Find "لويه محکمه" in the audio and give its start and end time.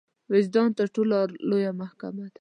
1.49-2.13